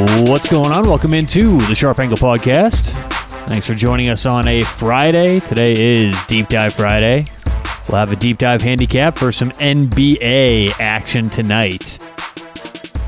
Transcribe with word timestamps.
What's 0.00 0.48
going 0.48 0.72
on? 0.72 0.88
Welcome 0.88 1.12
into 1.12 1.58
the 1.58 1.74
Sharp 1.74 1.98
Angle 1.98 2.16
Podcast. 2.16 2.92
Thanks 3.46 3.66
for 3.66 3.74
joining 3.74 4.08
us 4.08 4.24
on 4.24 4.48
a 4.48 4.62
Friday. 4.62 5.40
Today 5.40 5.74
is 5.76 6.16
Deep 6.24 6.48
Dive 6.48 6.72
Friday. 6.72 7.26
We'll 7.86 7.98
have 7.98 8.10
a 8.10 8.16
deep 8.16 8.38
dive 8.38 8.62
handicap 8.62 9.18
for 9.18 9.30
some 9.30 9.50
NBA 9.50 10.80
action 10.80 11.28
tonight. 11.28 12.02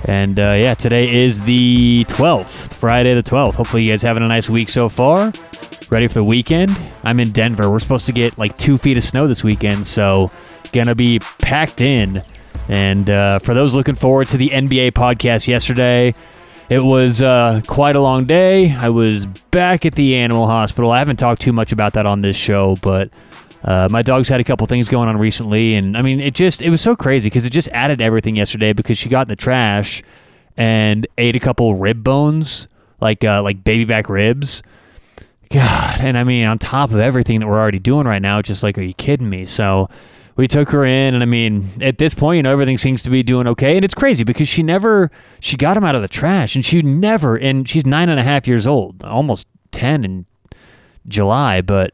And 0.07 0.39
uh, 0.39 0.59
yeah, 0.61 0.75
today 0.75 1.17
is 1.25 1.43
the 1.43 2.05
12th, 2.11 2.75
Friday 2.75 3.15
the 3.15 3.23
12th. 3.23 3.55
Hopefully, 3.55 3.85
you 3.85 3.93
guys 3.93 4.03
having 4.03 4.23
a 4.23 4.29
nice 4.29 4.51
week 4.51 4.69
so 4.69 4.91
far. 4.91 5.33
Ready 5.89 6.09
for 6.09 6.15
the 6.15 6.25
weekend? 6.25 6.79
I'm 7.05 7.21
in 7.21 7.31
Denver. 7.31 7.71
We're 7.71 7.79
supposed 7.79 8.05
to 8.05 8.13
get 8.13 8.37
like 8.37 8.59
two 8.59 8.77
feet 8.77 8.99
of 8.99 9.03
snow 9.03 9.27
this 9.27 9.43
weekend, 9.43 9.87
so 9.87 10.31
gonna 10.75 10.95
be 10.95 11.21
packed 11.39 11.81
in. 11.81 12.21
And 12.69 13.09
uh, 13.09 13.39
for 13.39 13.55
those 13.55 13.75
looking 13.75 13.95
forward 13.95 14.29
to 14.29 14.37
the 14.37 14.51
NBA 14.51 14.93
podcast 14.93 15.49
yesterday, 15.49 16.13
it 16.73 16.83
was 16.83 17.21
uh, 17.21 17.61
quite 17.67 17.97
a 17.97 18.01
long 18.01 18.25
day. 18.25 18.73
I 18.73 18.89
was 18.89 19.27
back 19.27 19.85
at 19.85 19.95
the 19.95 20.17
animal 20.17 20.47
hospital. 20.47 20.91
I 20.91 21.01
haven't 21.01 21.19
talked 21.19 21.43
too 21.43 21.53
much 21.53 21.71
about 21.71 21.93
that 21.93 22.07
on 22.07 22.23
this 22.23 22.35
show, 22.35 22.77
but 22.81 23.13
uh, 23.63 23.89
my 23.91 24.01
dog's 24.01 24.27
had 24.27 24.41
a 24.41 24.45
couple 24.45 24.67
things 24.67 24.89
going 24.89 25.07
on 25.11 25.19
recently, 25.19 25.75
and 25.75 25.99
I 25.99 26.01
mean, 26.01 26.19
it 26.19 26.35
just 26.35 26.63
it 26.63 26.71
was 26.71 26.81
so 26.81 26.97
crazy 26.97 27.29
because 27.29 27.45
it 27.45 27.51
just 27.51 27.69
added 27.69 28.01
everything 28.01 28.37
yesterday 28.37 28.73
because 28.73 28.97
she 28.97 29.11
got 29.11 29.27
in 29.27 29.29
the 29.29 29.37
trash 29.37 30.03
and 30.57 31.07
ate 31.19 31.37
a 31.37 31.41
couple 31.41 31.75
rib 31.75 32.03
bones, 32.03 32.69
like 33.03 33.23
uh, 33.23 33.43
like 33.43 33.63
baby 33.63 33.85
back 33.85 34.09
ribs. 34.09 34.63
God, 35.51 36.01
and 36.01 36.17
I 36.17 36.25
mean, 36.25 36.47
on 36.47 36.59
top 36.59 36.91
of 36.91 37.01
everything 37.01 37.41
that 37.41 37.49
we're 37.49 37.61
already 37.61 37.81
doing 37.81 38.07
right 38.07 38.23
now, 38.23 38.39
it's 38.39 38.47
just 38.47 38.63
like, 38.63 38.79
are 38.79 38.83
you 38.83 38.95
kidding 38.95 39.29
me? 39.29 39.45
So 39.45 39.91
we 40.37 40.49
took 40.49 40.71
her 40.71 40.85
in 40.85 41.15
and 41.15 41.23
i 41.23 41.27
mean 41.27 41.69
at 41.81 41.99
this 41.99 42.15
point 42.15 42.37
you 42.37 42.43
know 42.43 42.53
everything 42.53 42.77
seems 42.77 43.03
to 43.03 43.11
be 43.11 43.23
doing 43.23 43.47
okay 43.47 43.77
and 43.77 43.85
it's 43.85 43.95
crazy 43.95 44.25
because 44.25 44.49
she 44.49 44.63
never 44.63 45.11
she 45.41 45.57
got 45.57 45.77
him 45.77 45.85
out 45.85 45.95
of 45.95 46.03
the 46.03 46.09
trash 46.09 46.55
and 46.55 46.65
she 46.65 46.83
never 46.83 47.37
and 47.37 47.69
she's 47.69 47.85
nine 47.85 48.09
and 48.09 48.19
a 48.19 48.23
half 48.23 48.47
years 48.47 48.67
old 48.67 49.03
almost 49.05 49.47
10 49.73 50.05
in 50.05 50.27
july 51.07 51.61
but 51.61 51.93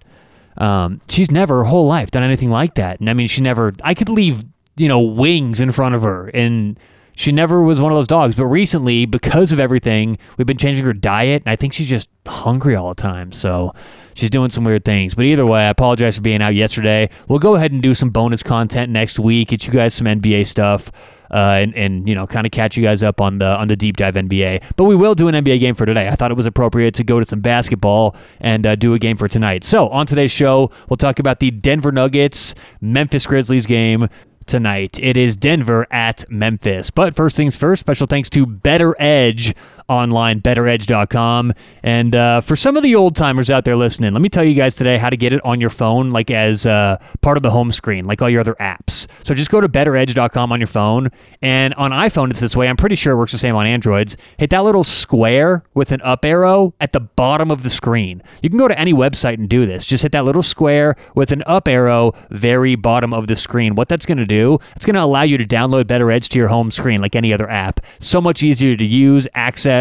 um, 0.57 1.01
she's 1.09 1.31
never 1.31 1.59
her 1.59 1.65
whole 1.65 1.87
life 1.87 2.11
done 2.11 2.25
anything 2.25 2.51
like 2.51 2.75
that 2.75 2.99
and 3.01 3.09
i 3.09 3.13
mean 3.13 3.29
she 3.29 3.41
never 3.41 3.73
i 3.83 3.95
could 3.95 4.09
leave 4.09 4.45
you 4.77 4.89
know 4.89 5.01
wings 5.01 5.61
in 5.61 5.71
front 5.71 5.95
of 5.95 6.03
her 6.03 6.29
and 6.29 6.79
she 7.19 7.33
never 7.33 7.63
was 7.63 7.81
one 7.81 7.93
of 7.93 7.97
those 7.97 8.07
dogs 8.07 8.35
but 8.35 8.47
recently 8.47 9.05
because 9.05 9.53
of 9.53 9.61
everything 9.61 10.17
we've 10.37 10.47
been 10.47 10.57
changing 10.57 10.85
her 10.85 10.93
diet 10.93 11.43
and 11.45 11.53
i 11.53 11.57
think 11.57 11.73
she's 11.73 11.89
just 11.89 12.11
hungry 12.27 12.75
all 12.75 12.89
the 12.89 12.95
time 12.95 13.33
so 13.33 13.75
she's 14.19 14.31
doing 14.31 14.51
some 14.51 14.65
weird 14.65 14.85
things. 14.85 15.15
But 15.15 15.25
either 15.25 15.47
way, 15.47 15.67
I 15.67 15.71
apologize 15.71 16.17
for 16.17 16.23
being 16.23 16.43
out 16.43 16.55
yesterday. 16.55 17.09
We'll 17.29 17.39
go 17.39 17.55
ahead 17.55 17.73
and 17.73 17.83
do 17.83 17.95
some 17.95 18.11
bonus 18.11 18.43
content 18.43 18.91
next 18.91 19.19
week. 19.19 19.49
Get 19.49 19.67
you 19.67 19.73
guys 19.73 19.95
some 19.95 20.07
NBA 20.07 20.47
stuff. 20.47 20.91
Uh, 21.31 21.61
and, 21.61 21.75
and 21.75 22.09
you 22.09 22.15
know 22.15 22.27
kind 22.27 22.47
of 22.47 22.53
catch 22.53 22.75
you 22.75 22.83
guys 22.83 23.03
up 23.03 23.21
on 23.21 23.39
the 23.39 23.45
on 23.45 23.69
the 23.69 23.77
deep 23.77 23.99
dive 23.99 24.15
NBA. 24.15 24.63
But 24.77 24.85
we 24.85 24.97
will 24.97 25.15
do 25.15 25.29
an 25.29 25.35
NBA 25.35 25.61
game 25.61 25.75
for 25.75 25.85
today. 25.85 26.09
I 26.09 26.15
thought 26.15 26.31
it 26.31 26.39
was 26.39 26.47
appropriate 26.47 26.95
to 26.95 27.05
go 27.05 27.21
to 27.21 27.27
some 27.27 27.43
basketball 27.43 28.17
and 28.41 28.67
uh, 28.67 28.77
do 28.77 28.95
a 28.95 28.99
game 28.99 29.19
for 29.19 29.29
tonight. 29.29 29.63
So 29.63 29.91
on 29.91 30.07
today's 30.07 30.31
show, 30.31 30.71
we'll 30.89 30.97
talk 30.97 31.19
about 31.19 31.41
the 31.41 31.51
Denver 31.51 31.93
Nuggets 31.93 32.55
Memphis 32.81 33.27
Grizzlies 33.27 33.67
game 33.67 34.09
tonight. 34.49 34.99
It 35.01 35.17
is 35.17 35.37
Denver 35.37 35.87
at 35.91 36.25
Memphis. 36.31 36.91
But 36.91 37.15
first 37.15 37.37
things 37.37 37.57
first, 37.57 37.81
special 37.81 38.07
thanks 38.07 38.31
to 38.31 38.47
Better 38.47 38.97
Edge 38.99 39.55
online, 39.89 40.41
betteredge.com. 40.41 41.53
And 41.83 42.15
uh, 42.15 42.41
for 42.41 42.57
some 42.57 42.77
of 42.77 42.83
the 42.83 42.95
old 42.95 43.17
timers 43.17 43.51
out 43.51 43.65
there 43.65 43.77
listening, 43.77 44.13
let 44.13 44.21
me 44.21 44.29
tell 44.29 44.45
you 44.45 44.55
guys 44.55 44.77
today 44.77 44.99
how 44.99 45.11
to 45.11 45.17
get 45.17 45.33
it 45.33 45.45
on 45.45 45.61
your 45.61 45.71
phone, 45.71 46.11
like 46.11 46.31
as 46.31 46.67
uh, 46.67 46.99
part 47.23 47.37
of 47.37 47.43
the 47.43 47.51
home 47.51 47.73
screen, 47.73 48.05
like 48.05 48.21
all 48.21 48.29
your 48.29 48.41
other 48.41 48.55
apps. 48.55 49.07
So 49.25 49.35
just 49.35 49.51
go 49.51 49.61
to 49.61 49.69
betteredge.com 49.69 50.53
on 50.53 50.61
your 50.61 50.67
phone. 50.67 51.11
And 51.41 51.73
on 51.75 51.91
iPhone, 51.93 52.31
it's 52.31 52.41
this 52.41 52.55
way. 52.55 52.69
I'm 52.69 52.77
pretty 52.77 52.97
sure 52.97 53.13
it 53.13 53.17
works 53.17 53.33
the 53.33 53.39
same 53.39 53.55
on 53.57 53.67
Androids. 53.67 54.17
Hit 54.37 54.51
that 54.51 54.65
little 54.65 54.85
square 54.85 55.65
with 55.75 55.93
an 55.93 56.03
up 56.03 56.25
arrow 56.25 56.75
at 56.81 56.93
the 56.93 57.01
bottom 57.01 57.51
of 57.51 57.63
the 57.63 57.71
screen. 57.71 58.23
You 58.43 58.51
can 58.51 58.59
go 58.59 58.69
to 58.69 58.79
any 58.79 58.93
website 58.93 59.35
and 59.35 59.49
do 59.49 59.65
this. 59.65 59.87
Just 59.87 60.03
hit 60.03 60.13
that 60.13 60.25
little 60.25 60.43
square 60.43 60.97
with 61.15 61.33
an 61.33 61.43
up 61.47 61.69
arrow, 61.69 62.13
very 62.31 62.75
bottom 62.75 63.15
of 63.15 63.27
the 63.27 63.37
screen. 63.37 63.75
What 63.75 63.89
that's 63.89 64.05
going 64.05 64.19
to 64.19 64.27
do, 64.27 64.59
it's 64.77 64.85
going 64.85 64.97
to 64.97 65.03
allow 65.03 65.23
you 65.23 65.39
to 65.39 65.47
download 65.47 65.87
Better 65.87 66.11
Edge 66.11 66.29
to 66.31 66.39
your 66.39 66.49
home 66.49 66.71
screen 66.71 67.01
like 67.01 67.17
any 67.17 67.33
other 67.33 67.49
app. 67.49 67.81
So 68.01 68.21
much 68.21 68.43
easier 68.43 68.77
to 68.77 68.85
use, 68.85 69.27
access 69.35 69.78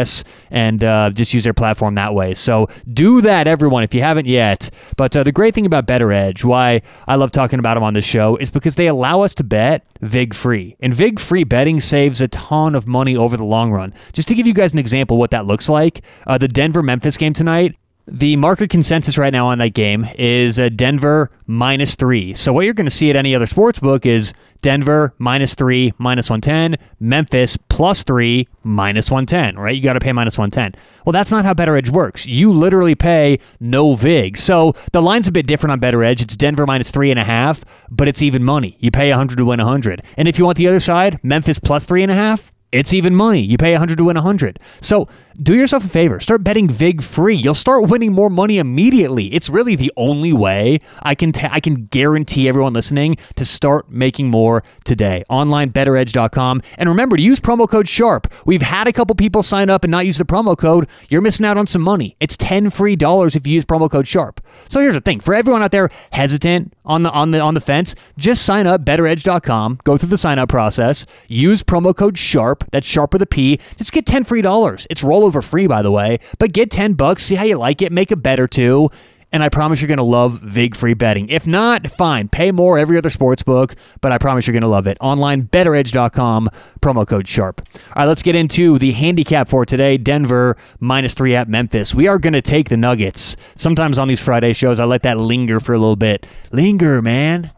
and 0.52 0.84
uh, 0.84 1.09
just 1.12 1.34
use 1.34 1.44
their 1.44 1.53
platform 1.53 1.96
that 1.96 2.13
way. 2.13 2.34
So 2.34 2.69
do 2.94 3.22
that, 3.22 3.47
everyone, 3.47 3.84
if 3.84 3.94
you 3.94 4.02
haven't 4.02 4.28
yet. 4.28 4.69
But 4.96 5.16
uh, 5.16 5.24
the 5.24 5.31
great 5.31 5.56
thing 5.56 5.66
about 5.66 5.85
Better 5.85 6.12
Edge, 6.12 6.44
why 6.44 6.81
I 7.08 7.16
love 7.16 7.31
talking 7.31 7.59
about 7.59 7.75
them 7.75 7.84
on 7.84 7.94
this 7.94 8.06
show, 8.06 8.35
is 8.38 8.50
because 8.50 8.75
they 8.75 8.88
allow 8.88 9.22
us 9.22 9.34
to 9.35 9.44
bet 9.44 9.85
VIG 10.02 10.34
free. 10.34 10.75
And 10.80 10.94
VIG 10.94 11.19
free 11.19 11.44
betting 11.44 11.80
saves 11.80 12.22
a 12.22 12.28
ton 12.28 12.75
of 12.75 12.88
money 12.88 13.16
over 13.16 13.38
the 13.38 13.46
long 13.46 13.72
run. 13.72 13.94
Just 14.13 14.28
to 14.28 14.35
give 14.35 14.47
you 14.47 14.53
guys 14.53 14.74
an 14.74 14.80
example 14.80 15.18
what 15.18 15.31
that 15.31 15.46
looks 15.46 15.69
like, 15.69 16.02
uh, 16.25 16.38
the 16.38 16.47
Denver 16.47 16.84
Memphis 16.84 17.18
game 17.18 17.34
tonight, 17.34 17.75
the 18.07 18.38
market 18.38 18.69
consensus 18.69 19.18
right 19.18 19.34
now 19.34 19.47
on 19.47 19.57
that 19.57 19.73
game 19.73 20.07
is 20.18 20.57
a 20.57 20.69
Denver 20.69 21.29
minus 21.45 21.95
three. 21.95 22.34
So 22.34 22.53
what 22.53 22.63
you're 22.63 22.73
going 22.73 22.85
to 22.85 22.91
see 22.91 23.09
at 23.09 23.16
any 23.16 23.35
other 23.35 23.45
sports 23.45 23.79
book 23.79 24.06
is 24.06 24.34
Denver 24.62 25.13
minus 25.18 25.56
three, 25.56 25.94
minus 25.97 26.29
110. 26.29 26.81
Memphis 27.00 27.57
plus 27.57 28.03
three, 28.03 28.47
minus 28.63 29.12
110, 29.12 29.62
right? 29.62 29.75
You 29.75 29.81
got 29.81 29.94
to 29.94 30.00
pay 30.00 30.13
minus 30.13 30.38
110. 30.38 30.81
Well, 31.06 31.12
that's 31.12 31.31
not 31.31 31.44
how 31.44 31.53
Better 31.53 31.75
Edge 31.75 31.90
works. 31.90 32.25
You 32.25 32.53
literally 32.53 32.96
pay 32.96 33.40
no 33.59 33.94
VIG. 33.96 34.38
So 34.38 34.73
the 34.94 35.01
line's 35.01 35.28
a 35.28 35.31
bit 35.31 35.46
different 35.46 35.73
on 35.73 35.79
Better 35.79 36.03
Edge. 36.03 36.22
It's 36.22 36.38
Denver 36.38 36.66
minus 36.66 36.91
three 36.91 37.12
and 37.12 37.19
a 37.19 37.25
half, 37.25 37.63
but 37.90 38.07
it's 38.07 38.22
even 38.22 38.44
money. 38.44 38.78
You 38.79 38.90
pay 38.90 39.09
a 39.09 39.17
100 39.17 39.38
to 39.38 39.46
win 39.46 39.59
a 39.59 39.66
100. 39.66 40.01
And 40.16 40.28
if 40.28 40.40
you 40.40 40.46
want 40.46 40.57
the 40.57 40.67
other 40.67 40.79
side, 40.79 41.19
Memphis 41.23 41.59
plus 41.59 41.85
three 41.85 42.03
and 42.03 42.12
a 42.12 42.16
half, 42.16 42.51
it's 42.72 42.94
even 42.94 43.16
money. 43.16 43.41
You 43.41 43.57
pay 43.57 43.72
a 43.72 43.79
100 43.79 43.97
to 43.97 44.03
win 44.03 44.17
a 44.17 44.22
100. 44.22 44.59
So 44.81 45.07
do 45.41 45.55
yourself 45.55 45.85
a 45.85 45.89
favor. 45.89 46.19
Start 46.19 46.43
betting 46.43 46.67
VIG 46.67 47.03
free. 47.03 47.35
You'll 47.35 47.53
start 47.53 47.89
winning 47.89 48.11
more 48.11 48.29
money 48.29 48.57
immediately. 48.57 49.33
It's 49.33 49.49
really 49.49 49.75
the 49.75 49.91
only 49.95 50.33
way 50.33 50.81
I 51.03 51.13
can 51.15 51.31
ta- 51.31 51.49
I 51.51 51.59
can 51.59 51.85
guarantee 51.85 52.47
everyone 52.47 52.73
listening 52.73 53.17
to 53.35 53.45
start 53.45 53.91
making 53.91 54.29
more 54.29 54.63
today. 54.83 55.23
Onlinebetteredge.com 55.29 56.61
And 56.77 56.89
remember 56.89 57.17
to 57.17 57.21
use 57.21 57.39
promo 57.39 57.69
code 57.69 57.87
SHARP. 57.87 58.31
We've 58.45 58.61
had 58.63 58.87
a 58.87 58.93
couple 58.93 59.15
people 59.15 59.43
sign 59.43 59.69
up 59.69 59.83
and 59.83 59.91
not 59.91 60.05
use 60.05 60.17
the 60.17 60.25
promo 60.25 60.57
code. 60.57 60.87
You're 61.09 61.21
missing 61.21 61.45
out 61.45 61.57
on 61.57 61.67
some 61.67 61.81
money. 61.83 62.15
It's 62.19 62.35
10 62.35 62.71
free 62.71 62.95
dollars 62.95 63.35
if 63.35 63.45
you 63.45 63.53
use 63.53 63.65
promo 63.65 63.89
code 63.91 64.05
SHARP. 64.05 64.39
So 64.69 64.79
here's 64.79 64.95
the 64.95 65.01
thing. 65.01 65.19
For 65.19 65.35
everyone 65.35 65.61
out 65.61 65.71
there 65.71 65.89
hesitant 66.11 66.73
on 66.83 67.03
the 67.03 67.11
on 67.11 67.31
the 67.31 67.39
on 67.39 67.53
the 67.53 67.61
fence, 67.61 67.93
just 68.17 68.43
sign 68.43 68.65
up 68.65 68.83
betteredge.com. 68.83 69.79
Go 69.83 69.97
through 69.97 70.09
the 70.09 70.17
sign 70.17 70.39
up 70.39 70.49
process. 70.49 71.05
Use 71.27 71.61
promo 71.61 71.95
code 71.95 72.15
SHARP. 72.15 72.63
That's 72.71 72.87
SHARP 72.87 73.13
with 73.13 73.21
a 73.21 73.27
P. 73.27 73.59
Just 73.75 73.91
get 73.91 74.05
10 74.07 74.23
free 74.23 74.41
dollars. 74.41 74.87
It's 74.89 75.03
roll 75.03 75.26
over 75.27 75.41
free, 75.41 75.67
by 75.67 75.83
the 75.83 75.91
way. 75.91 76.19
But 76.39 76.53
get 76.53 76.71
10 76.71 76.93
bucks, 76.93 77.23
see 77.23 77.35
how 77.35 77.43
you 77.43 77.57
like 77.57 77.81
it, 77.81 77.91
make 77.91 78.11
it 78.11 78.17
better 78.17 78.47
too. 78.47 78.89
And 79.31 79.43
I 79.43 79.49
promise 79.49 79.81
you're 79.81 79.89
going 79.89 79.97
to 79.97 80.03
love 80.03 80.39
VIG 80.39 80.73
free 80.73 80.93
betting. 80.93 81.27
If 81.27 81.45
not, 81.45 81.91
fine. 81.91 82.29
Pay 82.29 82.51
more 82.53 82.77
every 82.77 82.97
other 82.97 83.09
sports 83.09 83.43
book, 83.43 83.75
but 83.99 84.13
I 84.13 84.17
promise 84.17 84.47
you're 84.47 84.53
going 84.53 84.61
to 84.61 84.69
love 84.69 84.87
it. 84.87 84.97
Online, 85.01 85.43
betteredge.com, 85.43 86.49
promo 86.79 87.05
code 87.05 87.25
SHARP. 87.25 87.59
All 87.59 87.91
right, 87.97 88.05
let's 88.05 88.23
get 88.23 88.35
into 88.35 88.79
the 88.79 88.93
handicap 88.93 89.49
for 89.49 89.66
today 89.66 89.97
Denver 89.97 90.55
minus 90.79 91.13
three 91.13 91.35
at 91.35 91.49
Memphis. 91.49 91.93
We 91.93 92.07
are 92.07 92.17
going 92.19 92.33
to 92.33 92.41
take 92.41 92.69
the 92.69 92.77
Nuggets. 92.77 93.35
Sometimes 93.55 93.99
on 93.99 94.07
these 94.07 94.21
Friday 94.21 94.53
shows, 94.53 94.79
I 94.79 94.85
let 94.85 95.03
that 95.03 95.17
linger 95.17 95.59
for 95.59 95.73
a 95.73 95.77
little 95.77 95.97
bit. 95.97 96.25
Linger, 96.53 97.01
man. 97.01 97.51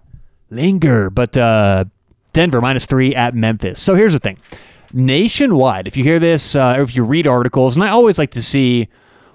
Linger. 0.50 1.12
But 1.12 1.38
uh, 1.38 1.85
Denver 2.34 2.62
minus 2.62 2.88
three 2.88 3.13
at 3.13 3.35
Memphis. 3.35 3.79
So 3.79 3.94
here's 3.94 4.13
the 4.13 4.19
thing 4.19 4.40
nationwide, 4.94 5.88
if 5.88 5.98
you 5.98 6.04
hear 6.04 6.20
this 6.20 6.56
uh, 6.56 6.76
or 6.78 6.82
if 6.82 6.96
you 6.96 7.04
read 7.04 7.28
articles, 7.28 7.76
and 7.76 7.84
I 7.84 7.90
always 7.90 8.18
like 8.18 8.32
to 8.32 8.42
see 8.42 8.90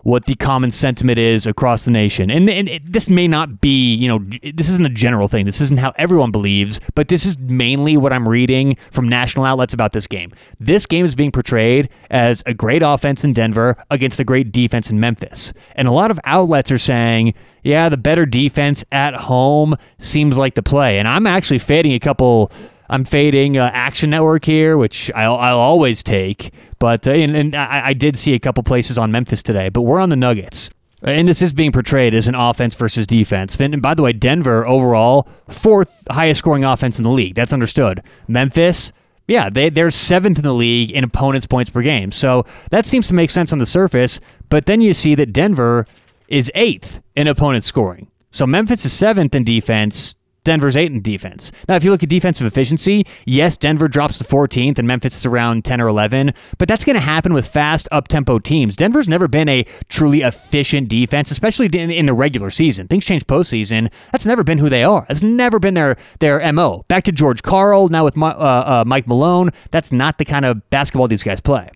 what 0.05 0.27
the 0.27 0.35
common 0.35 0.71
sentiment 0.71 1.19
is 1.19 1.47
across 1.47 1.87
the 1.87 1.91
nation. 1.91 2.31
And, 2.31 2.49
and 2.51 2.69
it, 2.69 2.93
this 2.93 3.09
may 3.09 3.27
not 3.27 3.63
be, 3.63 3.95
you 3.95 4.07
know, 4.07 4.19
this 4.53 4.69
isn't 4.69 4.85
a 4.85 4.91
general 4.91 5.29
thing. 5.29 5.47
This 5.47 5.63
isn't 5.63 5.79
how 5.79 5.95
everyone 5.97 6.31
believes, 6.31 6.79
but 6.95 7.09
this 7.09 7.25
is 7.25 7.39
mainly 7.39 7.97
what 7.97 8.13
I'm 8.13 8.29
reading 8.29 8.77
from 8.91 9.09
national 9.09 9.47
outlets 9.47 9.73
about 9.73 9.93
this 9.93 10.07
game. 10.07 10.33
This 10.61 10.85
game 10.85 11.07
is 11.07 11.15
being 11.15 11.33
portrayed 11.33 11.89
as 12.11 12.43
a 12.45 12.53
great 12.53 12.83
offense 12.83 13.25
in 13.25 13.33
Denver 13.33 13.83
against 13.91 14.21
a 14.21 14.25
great 14.25 14.53
defense 14.53 14.91
in 14.91 15.01
Memphis. 15.01 15.55
And 15.75 15.89
a 15.89 15.93
lot 15.93 16.11
of 16.11 16.21
outlets 16.25 16.71
are 16.71 16.79
saying, 16.79 17.33
yeah, 17.63 17.89
the 17.89 17.97
better 17.97 18.27
defense 18.27 18.85
at 18.93 19.15
home 19.15 19.75
seems 19.97 20.37
like 20.37 20.55
the 20.55 20.63
play. 20.63 20.99
And 20.99 21.09
I'm 21.09 21.27
actually 21.27 21.61
fading 21.61 21.93
a 21.93 21.99
couple 21.99 22.53
I'm 22.89 23.05
fading 23.05 23.57
uh, 23.57 23.71
Action 23.73 24.11
Network 24.11 24.45
here, 24.45 24.77
which 24.77 25.11
I'll, 25.15 25.37
I'll 25.37 25.59
always 25.59 26.03
take. 26.03 26.53
But 26.79 27.07
uh, 27.07 27.13
and, 27.13 27.37
and 27.37 27.55
I, 27.55 27.89
I, 27.89 27.93
did 27.95 28.19
see 28.19 28.35
a 28.35 28.39
couple 28.39 28.63
places 28.63 28.99
on 28.99 29.11
Memphis 29.11 29.43
today, 29.43 29.69
but 29.69 29.83
we're 29.83 30.01
on 30.01 30.11
the 30.11 30.17
Nuggets. 30.17 30.71
And 31.03 31.29
this 31.29 31.43
is 31.43 31.53
being 31.53 31.73
portrayed 31.73 32.15
as 32.15 32.29
an 32.29 32.35
offense 32.35 32.75
versus 32.75 33.07
defense. 33.07 33.57
And 33.57 33.83
by 33.83 33.95
the 33.95 34.03
way, 34.03 34.13
Denver 34.13 34.67
overall 34.67 35.29
fourth 35.49 36.03
highest 36.11 36.39
scoring 36.39 36.65
offense 36.65 36.99
in 36.99 37.05
the 37.05 37.11
league. 37.11 37.35
That's 37.35 37.53
understood. 37.53 38.03
Memphis, 38.27 38.91
yeah, 39.29 39.51
they 39.51 39.69
they're 39.69 39.91
seventh 39.91 40.39
in 40.39 40.45
the 40.45 40.55
league 40.55 40.91
in 40.91 41.05
opponents' 41.05 41.47
points 41.47 41.71
per 41.71 41.83
game. 41.83 42.11
So 42.11 42.47
that 42.71 42.87
seems 42.87 43.07
to 43.09 43.15
make 43.15 43.31
sense 43.31 43.53
on 43.53 43.59
the 43.59 43.67
surface. 43.67 44.19
But 44.49 44.67
then 44.67 44.81
you 44.81 44.95
see 44.95 45.15
that 45.15 45.33
Denver 45.33 45.87
is 46.29 46.51
eighth 46.55 47.01
in 47.15 47.29
opponent 47.29 47.65
scoring. 47.65 48.11
So 48.31 48.47
Memphis 48.47 48.85
is 48.85 48.93
seventh 48.93 49.35
in 49.35 49.45
defense. 49.45 50.17
Denver's 50.45 50.77
eight 50.77 50.93
in 50.93 51.01
defense. 51.01 51.51
Now, 51.69 51.75
if 51.75 51.85
you 51.85 51.91
look 51.91 52.03
at 52.03 52.09
defensive 52.09 52.47
efficiency, 52.47 53.07
yes, 53.25 53.57
Denver 53.57 53.89
drops 53.89 54.19
to 54.19 54.25
14th 54.25 54.79
and 54.79 54.87
Memphis 54.87 55.17
is 55.17 55.27
around 55.27 55.65
10 55.65 55.81
or 55.81 55.89
11, 55.89 56.35
but 56.59 56.69
that's 56.69 56.85
going 56.85 56.95
to 56.95 57.01
happen 57.01 57.33
with 57.33 57.49
fast, 57.49 57.89
up 57.91 58.09
tempo 58.09 58.39
teams. 58.39 58.77
Denver's 58.77 59.09
never 59.09 59.27
been 59.27 59.49
a 59.49 59.65
truly 59.89 60.21
efficient 60.21 60.89
defense, 60.89 61.31
especially 61.31 61.67
in, 61.67 61.91
in, 61.91 62.05
the 62.07 62.15
regular 62.15 62.51
season. 62.51 62.87
Things 62.87 63.05
change 63.05 63.27
postseason. 63.27 63.91
That's 64.13 64.27
never 64.27 64.45
been 64.45 64.59
who 64.59 64.69
they 64.69 64.85
are. 64.85 65.07
That's 65.09 65.23
never 65.23 65.59
been 65.59 65.75
their, 65.75 65.97
their 66.21 66.53
MO. 66.53 66.85
Back 66.89 67.05
to 67.05 67.13
George 67.13 67.43
Karl, 67.43 67.89
now 67.89 68.05
with 68.05 68.19
uh, 68.19 68.27
uh, 68.27 68.85
Mike 68.87 69.07
Malone, 69.07 69.51
that's 69.71 69.91
not 69.91 70.19
the 70.19 70.25
kind 70.27 70.45
of 70.45 70.69
basketball 70.69 71.09
these 71.09 71.23
guys 71.23 71.41
play. 71.41 71.71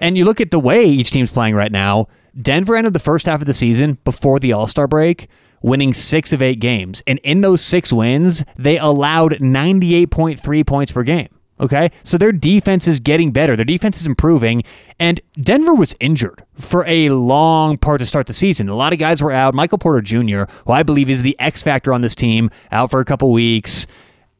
And 0.00 0.18
you 0.18 0.24
look 0.24 0.40
at 0.40 0.50
the 0.50 0.58
way 0.58 0.84
each 0.84 1.12
team's 1.12 1.30
playing 1.30 1.54
right 1.54 1.70
now, 1.70 2.08
Denver 2.40 2.74
ended 2.74 2.92
the 2.92 2.98
first 2.98 3.26
half 3.26 3.40
of 3.40 3.46
the 3.46 3.54
season 3.54 3.98
before 4.04 4.40
the 4.40 4.52
All 4.52 4.66
Star 4.66 4.88
break 4.88 5.28
winning 5.64 5.94
six 5.94 6.32
of 6.32 6.42
eight 6.42 6.60
games. 6.60 7.02
And 7.06 7.18
in 7.20 7.40
those 7.40 7.62
six 7.62 7.90
wins, 7.90 8.44
they 8.56 8.78
allowed 8.78 9.32
98.3 9.32 10.66
points 10.66 10.92
per 10.92 11.02
game. 11.02 11.28
Okay. 11.58 11.90
So 12.02 12.18
their 12.18 12.32
defense 12.32 12.86
is 12.86 13.00
getting 13.00 13.30
better. 13.30 13.56
Their 13.56 13.64
defense 13.64 14.00
is 14.00 14.06
improving. 14.06 14.62
And 14.98 15.20
Denver 15.40 15.74
was 15.74 15.94
injured 16.00 16.44
for 16.58 16.84
a 16.86 17.08
long 17.10 17.78
part 17.78 18.00
to 18.00 18.06
start 18.06 18.26
the 18.26 18.32
season. 18.32 18.68
A 18.68 18.74
lot 18.74 18.92
of 18.92 18.98
guys 18.98 19.22
were 19.22 19.32
out. 19.32 19.54
Michael 19.54 19.78
Porter 19.78 20.02
Jr., 20.02 20.44
who 20.66 20.72
I 20.72 20.82
believe 20.82 21.08
is 21.08 21.22
the 21.22 21.38
X 21.40 21.62
factor 21.62 21.94
on 21.94 22.02
this 22.02 22.14
team, 22.14 22.50
out 22.70 22.90
for 22.90 23.00
a 23.00 23.04
couple 23.04 23.32
weeks 23.32 23.86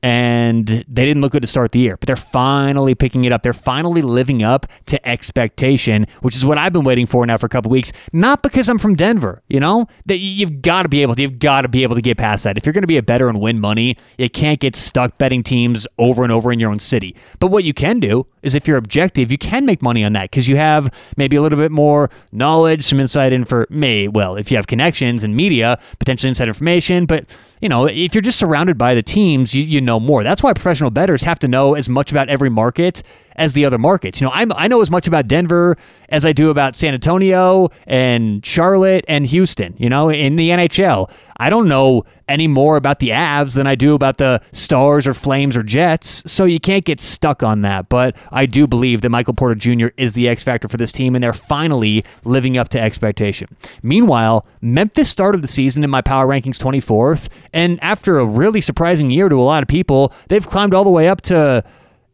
and 0.05 0.85
they 0.87 1.07
didn't 1.07 1.23
look 1.23 1.33
good 1.33 1.41
to 1.41 1.49
start 1.49 1.73
the 1.73 1.79
year. 1.79 1.97
But 1.97 2.09
they're 2.09 2.15
finally 2.15 2.95
picking 2.95 3.25
it 3.25 3.33
up. 3.33 3.43
They're 3.43 3.55
finally 3.55 4.03
living 4.03 4.43
up 4.43 4.67
to 4.85 5.09
expectation, 5.09 6.07
which 6.21 6.37
is 6.37 6.45
what 6.45 6.59
I've 6.59 6.75
been 6.75 6.85
waiting 6.85 7.07
for 7.07 7.25
now 7.25 7.39
for 7.39 7.47
a 7.47 7.49
couple 7.49 7.71
weeks. 7.71 7.91
Not 8.13 8.43
because 8.43 8.69
I'm 8.69 8.77
from 8.77 8.97
Denver, 8.97 9.43
you 9.49 9.61
know 9.61 9.87
that 10.05 10.19
you've 10.19 10.61
got 10.61 10.83
to 10.83 10.91
be 10.91 11.01
able 11.01 11.15
to. 11.15 11.23
You've 11.23 11.39
got 11.39 11.63
to 11.63 11.69
be 11.69 11.85
able 11.85 11.95
to 11.95 12.03
get 12.03 12.19
past 12.19 12.45
that. 12.45 12.59
If 12.59 12.67
you're 12.67 12.75
going 12.75 12.83
to 12.83 12.87
be 12.87 12.99
a 12.99 13.03
better 13.03 13.31
and 13.31 13.41
win 13.41 13.61
money, 13.61 13.97
you 14.19 14.29
can't 14.29 14.61
get 14.61 14.77
stuck 14.77 15.17
betting 15.17 15.43
teams 15.43 15.87
over 15.97 16.23
and 16.23 16.31
over 16.31 16.53
in 16.53 16.61
your 16.61 16.71
own 16.71 16.81
city. 16.81 17.17
But 17.39 17.47
what 17.47 17.65
you 17.65 17.73
can 17.73 17.99
do 17.99 18.27
is, 18.43 18.55
if 18.55 18.69
you're 18.69 18.77
objective, 18.77 19.33
you 19.33 19.39
can 19.39 19.65
make 19.65 19.81
money 19.81 20.05
on 20.05 20.13
that 20.13 20.31
because 20.31 20.47
you 20.49 20.57
have 20.57 20.93
maybe 21.17 21.37
a 21.37 21.41
little 21.41 21.59
bit 21.59 21.73
more 21.73 22.11
knowledge, 22.31 22.85
some 22.85 23.01
insight 23.01 23.33
in 23.33 23.47
for 23.47 23.67
me. 23.71 24.07
Well, 24.09 24.37
if 24.37 24.51
you 24.51 24.59
have 24.59 24.67
connections 24.67 25.25
and 25.25 25.35
media, 25.35 25.79
potentially 25.99 26.29
inside 26.29 26.49
information, 26.49 27.07
but 27.07 27.25
you 27.61 27.69
know, 27.69 27.87
if 27.87 28.15
you're 28.15 28.23
just 28.23 28.39
surrounded 28.39 28.77
by 28.77 28.95
the 28.95 29.03
teams, 29.03 29.55
you, 29.55 29.63
you 29.63 29.81
know 29.81 30.01
more. 30.01 30.23
That's 30.23 30.43
why 30.43 30.53
professional 30.53 30.91
bettors 30.91 31.23
have 31.23 31.39
to 31.41 31.49
know 31.49 31.75
as 31.75 31.89
much 31.89 32.11
about 32.11 32.29
every 32.29 32.51
market 32.51 33.03
as 33.37 33.53
the 33.53 33.65
other 33.65 33.79
markets. 33.79 34.21
You 34.21 34.27
know, 34.27 34.33
I'm, 34.35 34.53
I 34.53 34.69
know 34.69 34.81
as 34.81 34.91
much 34.91 35.07
about 35.07 35.29
Denver 35.29 35.77
as 36.09 36.25
I 36.25 36.33
do 36.33 36.51
about 36.51 36.77
San 36.77 36.95
Antonio 36.95 37.71
and 37.87 38.45
Charlotte 38.45 39.05
and 39.09 39.27
Houston, 39.27 39.75
you 39.79 39.89
know, 39.89 40.11
in 40.11 40.37
the 40.37 40.51
NHL. 40.51 41.11
I 41.37 41.51
don't 41.51 41.67
know 41.67 42.05
any 42.29 42.47
more 42.47 42.77
about 42.77 43.01
the 43.01 43.11
Avs 43.11 43.55
than 43.55 43.67
I 43.67 43.75
do 43.75 43.95
about 43.95 44.19
the 44.19 44.41
Stars 44.53 45.07
or 45.07 45.15
Flames 45.15 45.57
or 45.57 45.63
Jets, 45.63 46.23
so 46.31 46.45
you 46.45 46.61
can't 46.61 46.85
get 46.85 47.01
stuck 47.01 47.43
on 47.43 47.63
that. 47.63 47.89
But 47.89 48.17
I 48.31 48.47
do 48.47 48.67
believe 48.67 49.01
that 49.01 49.11
Michael 49.11 49.35
Porter 49.35 49.55
Jr. 49.55 49.89
is 49.97 50.15
the 50.15 50.29
X 50.29 50.45
factor 50.45 50.69
for 50.69 50.77
this 50.77 50.93
team, 50.93 51.15
and 51.15 51.23
they're 51.23 51.33
finally 51.33 52.05
living 52.25 52.57
up 52.57 52.69
to 52.71 52.81
expectation. 52.81 53.57
Meanwhile, 53.83 54.47
Memphis 54.61 55.11
started 55.11 55.43
the 55.43 55.49
season 55.49 55.83
in 55.83 55.91
my 55.91 56.01
power 56.01 56.27
rankings 56.27 56.59
24th, 56.59 57.29
and 57.53 57.83
after 57.83 58.19
a 58.19 58.25
really 58.25 58.61
surprising 58.61 59.11
year 59.11 59.29
to 59.29 59.37
a 59.37 59.43
lot 59.43 59.63
of 59.63 59.69
people, 59.69 60.13
they've 60.29 60.47
climbed 60.47 60.75
all 60.75 60.85
the 60.85 60.91
way 60.91 61.09
up 61.09 61.21
to 61.23 61.65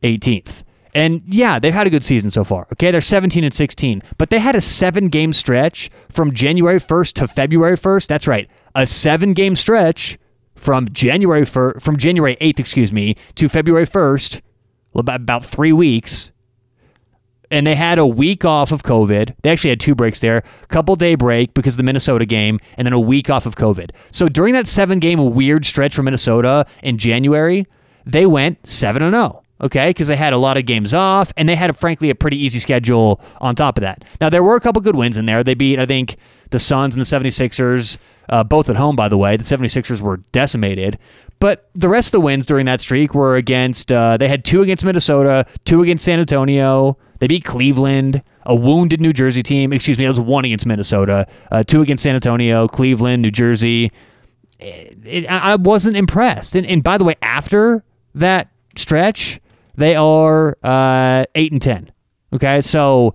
18th. 0.02 0.62
And 0.94 1.22
yeah, 1.26 1.58
they've 1.58 1.74
had 1.74 1.86
a 1.86 1.90
good 1.90 2.04
season 2.04 2.30
so 2.30 2.44
far. 2.44 2.66
Okay, 2.72 2.90
they're 2.90 3.00
17 3.00 3.44
and 3.44 3.54
16, 3.54 4.02
but 4.18 4.30
they 4.30 4.38
had 4.38 4.56
a 4.56 4.60
seven 4.60 5.08
game 5.08 5.32
stretch 5.32 5.90
from 6.08 6.32
January 6.32 6.78
1st 6.80 7.14
to 7.14 7.28
February 7.28 7.76
1st. 7.76 8.06
That's 8.06 8.26
right, 8.26 8.48
a 8.74 8.86
seven 8.86 9.32
game 9.32 9.54
stretch 9.56 10.18
from 10.54 10.88
January 10.92 11.42
1st, 11.42 11.80
from 11.80 11.96
January 11.96 12.36
8th, 12.40 12.58
excuse 12.58 12.92
me, 12.92 13.16
to 13.36 13.48
February 13.48 13.86
1st, 13.86 14.40
about 14.94 15.44
three 15.44 15.72
weeks. 15.72 16.32
And 17.52 17.66
they 17.66 17.74
had 17.74 17.98
a 17.98 18.06
week 18.06 18.44
off 18.44 18.70
of 18.70 18.84
COVID. 18.84 19.34
They 19.42 19.50
actually 19.50 19.70
had 19.70 19.80
two 19.80 19.96
breaks 19.96 20.20
there, 20.20 20.38
a 20.62 20.66
couple 20.68 20.94
day 20.94 21.16
break 21.16 21.52
because 21.52 21.74
of 21.74 21.78
the 21.78 21.82
Minnesota 21.82 22.24
game, 22.24 22.60
and 22.76 22.86
then 22.86 22.92
a 22.92 23.00
week 23.00 23.28
off 23.28 23.44
of 23.44 23.56
COVID. 23.56 23.90
So 24.12 24.28
during 24.28 24.52
that 24.54 24.68
seven 24.68 25.00
game 25.00 25.34
weird 25.34 25.64
stretch 25.64 25.94
for 25.94 26.04
Minnesota 26.04 26.66
in 26.82 26.96
January, 26.96 27.66
they 28.06 28.24
went 28.24 28.64
seven 28.66 29.02
and 29.02 29.14
zero. 29.14 29.24
Oh 29.24 29.39
okay, 29.60 29.90
because 29.90 30.08
they 30.08 30.16
had 30.16 30.32
a 30.32 30.38
lot 30.38 30.56
of 30.56 30.66
games 30.66 30.94
off 30.94 31.32
and 31.36 31.48
they 31.48 31.56
had, 31.56 31.70
a, 31.70 31.72
frankly, 31.72 32.10
a 32.10 32.14
pretty 32.14 32.36
easy 32.36 32.58
schedule 32.58 33.20
on 33.40 33.54
top 33.54 33.78
of 33.78 33.82
that. 33.82 34.04
Now, 34.20 34.30
there 34.30 34.42
were 34.42 34.56
a 34.56 34.60
couple 34.60 34.80
good 34.82 34.96
wins 34.96 35.16
in 35.16 35.26
there. 35.26 35.44
They 35.44 35.54
beat, 35.54 35.78
I 35.78 35.86
think, 35.86 36.16
the 36.50 36.58
Suns 36.58 36.94
and 36.94 37.00
the 37.04 37.06
76ers, 37.06 37.98
uh, 38.28 38.44
both 38.44 38.68
at 38.68 38.76
home, 38.76 38.96
by 38.96 39.08
the 39.08 39.18
way. 39.18 39.36
The 39.36 39.44
76ers 39.44 40.00
were 40.00 40.18
decimated. 40.32 40.98
But 41.38 41.70
the 41.74 41.88
rest 41.88 42.08
of 42.08 42.12
the 42.12 42.20
wins 42.20 42.46
during 42.46 42.66
that 42.66 42.80
streak 42.80 43.14
were 43.14 43.36
against, 43.36 43.90
uh, 43.90 44.18
they 44.18 44.28
had 44.28 44.44
two 44.44 44.60
against 44.62 44.84
Minnesota, 44.84 45.46
two 45.64 45.82
against 45.82 46.04
San 46.04 46.20
Antonio. 46.20 46.98
They 47.18 47.26
beat 47.26 47.44
Cleveland, 47.44 48.22
a 48.44 48.54
wounded 48.54 49.00
New 49.00 49.12
Jersey 49.12 49.42
team. 49.42 49.72
Excuse 49.72 49.98
me, 49.98 50.04
it 50.04 50.10
was 50.10 50.20
one 50.20 50.44
against 50.44 50.66
Minnesota, 50.66 51.26
uh, 51.50 51.62
two 51.62 51.80
against 51.80 52.02
San 52.02 52.14
Antonio, 52.14 52.68
Cleveland, 52.68 53.22
New 53.22 53.30
Jersey. 53.30 53.90
It, 54.58 54.98
it, 55.04 55.26
I 55.26 55.56
wasn't 55.56 55.96
impressed. 55.96 56.54
And, 56.54 56.66
and 56.66 56.82
by 56.82 56.98
the 56.98 57.04
way, 57.04 57.14
after 57.22 57.84
that 58.14 58.50
stretch, 58.76 59.40
they 59.80 59.96
are 59.96 60.56
uh, 60.62 61.24
eight 61.34 61.52
and 61.52 61.62
ten. 61.62 61.90
Okay, 62.32 62.60
so 62.60 63.14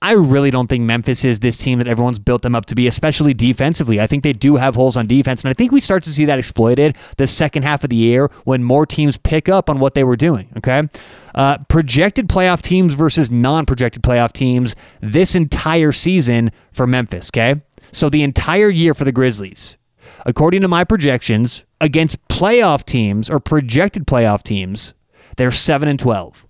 I 0.00 0.12
really 0.12 0.50
don't 0.50 0.68
think 0.68 0.84
Memphis 0.84 1.24
is 1.24 1.40
this 1.40 1.56
team 1.56 1.78
that 1.78 1.88
everyone's 1.88 2.20
built 2.20 2.42
them 2.42 2.54
up 2.54 2.66
to 2.66 2.74
be, 2.74 2.86
especially 2.86 3.34
defensively. 3.34 4.00
I 4.00 4.06
think 4.06 4.22
they 4.22 4.32
do 4.32 4.56
have 4.56 4.76
holes 4.76 4.96
on 4.96 5.06
defense, 5.06 5.42
and 5.42 5.50
I 5.50 5.54
think 5.54 5.72
we 5.72 5.80
start 5.80 6.04
to 6.04 6.10
see 6.10 6.24
that 6.24 6.38
exploited 6.38 6.96
the 7.16 7.26
second 7.26 7.64
half 7.64 7.82
of 7.82 7.90
the 7.90 7.96
year 7.96 8.30
when 8.44 8.62
more 8.62 8.86
teams 8.86 9.16
pick 9.16 9.48
up 9.48 9.68
on 9.68 9.80
what 9.80 9.94
they 9.94 10.04
were 10.04 10.16
doing. 10.16 10.52
Okay, 10.58 10.88
uh, 11.34 11.58
projected 11.68 12.28
playoff 12.28 12.62
teams 12.62 12.94
versus 12.94 13.30
non-projected 13.30 14.02
playoff 14.02 14.32
teams 14.32 14.76
this 15.00 15.34
entire 15.34 15.92
season 15.92 16.52
for 16.72 16.86
Memphis. 16.86 17.28
Okay, 17.34 17.60
so 17.90 18.08
the 18.08 18.22
entire 18.22 18.70
year 18.70 18.94
for 18.94 19.04
the 19.04 19.12
Grizzlies, 19.12 19.76
according 20.24 20.62
to 20.62 20.68
my 20.68 20.84
projections, 20.84 21.64
against 21.80 22.26
playoff 22.28 22.84
teams 22.84 23.28
or 23.28 23.40
projected 23.40 24.06
playoff 24.06 24.42
teams 24.42 24.94
they're 25.38 25.50
7 25.50 25.88
and 25.88 25.98
12. 25.98 26.46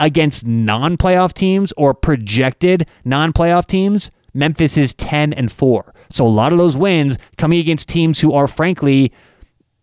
Against 0.00 0.46
non-playoff 0.46 1.34
teams 1.34 1.72
or 1.76 1.94
projected 1.94 2.88
non-playoff 3.04 3.66
teams, 3.66 4.10
Memphis 4.32 4.76
is 4.76 4.94
10 4.94 5.32
and 5.32 5.52
4. 5.52 5.94
So 6.10 6.26
a 6.26 6.28
lot 6.28 6.52
of 6.52 6.58
those 6.58 6.76
wins 6.76 7.18
coming 7.38 7.60
against 7.60 7.88
teams 7.88 8.20
who 8.20 8.32
are 8.32 8.48
frankly, 8.48 9.12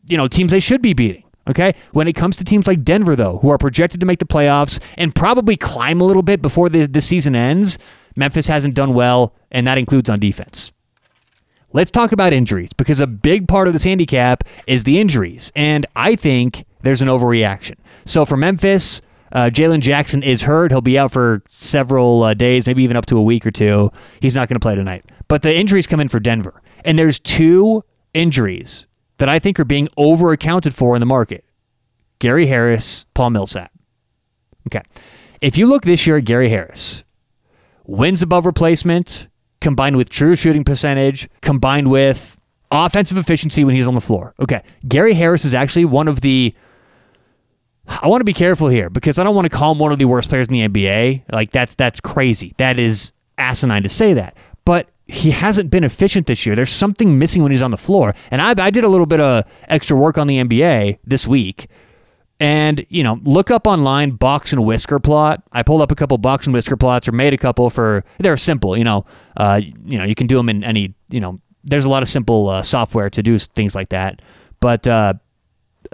you 0.07 0.17
know, 0.17 0.27
teams 0.27 0.51
they 0.51 0.59
should 0.59 0.81
be 0.81 0.93
beating. 0.93 1.23
Okay. 1.49 1.73
When 1.91 2.07
it 2.07 2.13
comes 2.13 2.37
to 2.37 2.43
teams 2.43 2.67
like 2.67 2.83
Denver, 2.83 3.15
though, 3.15 3.39
who 3.39 3.49
are 3.49 3.57
projected 3.57 3.99
to 4.01 4.05
make 4.05 4.19
the 4.19 4.25
playoffs 4.25 4.79
and 4.95 5.13
probably 5.13 5.57
climb 5.57 5.99
a 5.99 6.03
little 6.03 6.21
bit 6.21 6.41
before 6.41 6.69
the, 6.69 6.85
the 6.85 7.01
season 7.01 7.35
ends, 7.35 7.79
Memphis 8.15 8.47
hasn't 8.47 8.75
done 8.75 8.93
well, 8.93 9.33
and 9.51 9.65
that 9.65 9.77
includes 9.77 10.09
on 10.09 10.19
defense. 10.19 10.71
Let's 11.73 11.89
talk 11.89 12.11
about 12.11 12.33
injuries 12.33 12.73
because 12.73 12.99
a 12.99 13.07
big 13.07 13.47
part 13.47 13.67
of 13.67 13.73
this 13.73 13.85
handicap 13.85 14.43
is 14.67 14.83
the 14.83 14.99
injuries. 14.99 15.51
And 15.55 15.85
I 15.95 16.15
think 16.15 16.65
there's 16.83 17.01
an 17.01 17.07
overreaction. 17.07 17.75
So 18.05 18.25
for 18.25 18.37
Memphis, 18.37 19.01
uh, 19.31 19.49
Jalen 19.51 19.81
Jackson 19.81 20.23
is 20.23 20.41
hurt. 20.41 20.71
He'll 20.71 20.81
be 20.81 20.97
out 20.97 21.11
for 21.11 21.41
several 21.47 22.23
uh, 22.23 22.33
days, 22.33 22.65
maybe 22.65 22.83
even 22.83 22.97
up 22.97 23.05
to 23.07 23.17
a 23.17 23.21
week 23.23 23.45
or 23.45 23.51
two. 23.51 23.91
He's 24.19 24.35
not 24.35 24.49
going 24.49 24.55
to 24.55 24.59
play 24.59 24.75
tonight. 24.75 25.05
But 25.27 25.41
the 25.41 25.55
injuries 25.55 25.87
come 25.87 25.99
in 25.99 26.09
for 26.09 26.19
Denver. 26.19 26.61
And 26.83 26.99
there's 26.99 27.19
two 27.19 27.83
injuries 28.13 28.87
that 29.17 29.29
I 29.29 29.39
think 29.39 29.59
are 29.59 29.65
being 29.65 29.87
over 29.97 30.31
accounted 30.31 30.75
for 30.75 30.95
in 30.95 30.99
the 30.99 31.05
market 31.05 31.45
Gary 32.19 32.47
Harris, 32.47 33.05
Paul 33.13 33.31
Millsap. 33.31 33.71
Okay. 34.67 34.81
If 35.41 35.57
you 35.57 35.67
look 35.67 35.83
this 35.83 36.05
year 36.05 36.17
at 36.17 36.25
Gary 36.25 36.49
Harris, 36.49 37.03
wins 37.85 38.21
above 38.21 38.45
replacement, 38.45 39.27
combined 39.59 39.97
with 39.97 40.09
true 40.09 40.35
shooting 40.35 40.63
percentage, 40.63 41.29
combined 41.41 41.89
with 41.89 42.37
offensive 42.71 43.17
efficiency 43.17 43.63
when 43.63 43.75
he's 43.75 43.87
on 43.87 43.95
the 43.95 44.01
floor. 44.01 44.35
Okay. 44.39 44.61
Gary 44.87 45.13
Harris 45.13 45.45
is 45.45 45.53
actually 45.53 45.85
one 45.85 46.07
of 46.07 46.21
the 46.21 46.53
I 47.87 48.07
want 48.07 48.21
to 48.21 48.25
be 48.25 48.33
careful 48.33 48.67
here 48.67 48.89
because 48.89 49.19
I 49.19 49.23
don't 49.23 49.35
want 49.35 49.51
to 49.51 49.55
call 49.55 49.71
him 49.71 49.79
one 49.79 49.91
of 49.91 49.99
the 49.99 50.05
worst 50.05 50.29
players 50.29 50.47
in 50.47 50.53
the 50.53 50.67
NBA. 50.67 51.23
Like 51.31 51.51
that's 51.51 51.75
that's 51.75 51.99
crazy. 51.99 52.53
That 52.57 52.79
is 52.79 53.13
asinine 53.37 53.83
to 53.83 53.89
say 53.89 54.13
that. 54.13 54.35
But 54.65 54.89
he 55.07 55.31
hasn't 55.31 55.69
been 55.69 55.83
efficient 55.83 56.27
this 56.27 56.45
year. 56.45 56.55
There's 56.55 56.69
something 56.69 57.19
missing 57.19 57.43
when 57.43 57.51
he's 57.51 57.61
on 57.61 57.71
the 57.71 57.77
floor. 57.77 58.15
And 58.31 58.41
I, 58.41 58.53
I 58.57 58.69
did 58.69 58.83
a 58.83 58.87
little 58.87 59.05
bit 59.05 59.19
of 59.19 59.43
extra 59.67 59.97
work 59.97 60.17
on 60.17 60.27
the 60.27 60.37
NBA 60.37 60.99
this 61.05 61.27
week. 61.27 61.67
And, 62.39 62.85
you 62.89 63.03
know, 63.03 63.19
look 63.23 63.51
up 63.51 63.67
online 63.67 64.11
box 64.11 64.51
and 64.53 64.65
whisker 64.65 64.99
plot. 64.99 65.43
I 65.51 65.63
pulled 65.63 65.81
up 65.81 65.91
a 65.91 65.95
couple 65.95 66.17
box 66.17 66.47
and 66.47 66.53
whisker 66.53 66.77
plots 66.77 67.07
or 67.07 67.11
made 67.11 67.33
a 67.33 67.37
couple 67.37 67.69
for, 67.69 68.03
they're 68.19 68.37
simple, 68.37 68.75
you 68.75 68.83
know, 68.83 69.05
uh, 69.37 69.61
you 69.85 69.97
know, 69.97 70.05
you 70.05 70.15
can 70.15 70.25
do 70.25 70.37
them 70.37 70.49
in 70.49 70.63
any, 70.63 70.95
you 71.09 71.19
know, 71.19 71.39
there's 71.63 71.85
a 71.85 71.89
lot 71.89 72.01
of 72.01 72.09
simple 72.09 72.49
uh, 72.49 72.63
software 72.63 73.09
to 73.11 73.21
do 73.21 73.37
things 73.37 73.75
like 73.75 73.89
that. 73.89 74.21
But 74.59 74.87
uh, 74.87 75.15